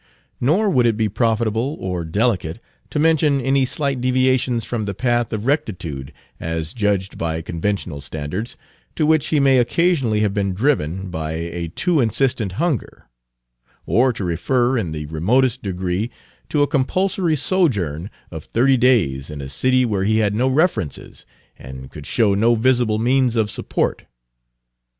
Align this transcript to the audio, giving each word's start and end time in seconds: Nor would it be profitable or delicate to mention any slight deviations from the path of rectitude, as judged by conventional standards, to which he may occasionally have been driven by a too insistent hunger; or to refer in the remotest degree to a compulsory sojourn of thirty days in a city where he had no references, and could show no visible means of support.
Nor 0.39 0.67
would 0.71 0.87
it 0.87 0.97
be 0.97 1.07
profitable 1.09 1.77
or 1.79 2.03
delicate 2.03 2.59
to 2.89 2.97
mention 2.97 3.39
any 3.39 3.65
slight 3.65 4.01
deviations 4.01 4.65
from 4.65 4.85
the 4.85 4.95
path 4.95 5.31
of 5.31 5.45
rectitude, 5.45 6.11
as 6.39 6.73
judged 6.73 7.19
by 7.19 7.39
conventional 7.43 8.01
standards, 8.01 8.57
to 8.95 9.05
which 9.05 9.27
he 9.27 9.39
may 9.39 9.59
occasionally 9.59 10.21
have 10.21 10.33
been 10.33 10.55
driven 10.55 11.11
by 11.11 11.33
a 11.33 11.67
too 11.67 11.99
insistent 11.99 12.53
hunger; 12.53 13.07
or 13.85 14.11
to 14.11 14.23
refer 14.23 14.75
in 14.75 14.91
the 14.91 15.05
remotest 15.05 15.61
degree 15.61 16.09
to 16.49 16.63
a 16.63 16.67
compulsory 16.67 17.35
sojourn 17.35 18.09
of 18.31 18.45
thirty 18.45 18.77
days 18.77 19.29
in 19.29 19.39
a 19.39 19.47
city 19.49 19.85
where 19.85 20.05
he 20.05 20.17
had 20.17 20.33
no 20.33 20.47
references, 20.47 21.27
and 21.59 21.91
could 21.91 22.07
show 22.07 22.33
no 22.33 22.55
visible 22.55 22.97
means 22.97 23.35
of 23.35 23.51
support. 23.51 24.05